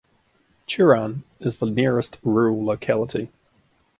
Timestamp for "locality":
2.65-3.29